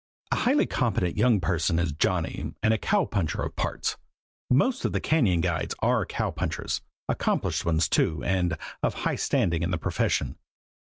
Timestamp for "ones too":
7.65-8.23